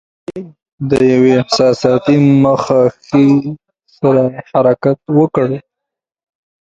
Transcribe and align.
دوی 0.35 0.45
د 0.89 0.91
یوې 1.13 1.31
احساساتي 1.41 2.17
مخه 2.45 2.81
ښې 3.05 3.25
سره 3.99 4.23
حرکت 4.49 4.99
وکړ. 5.19 5.47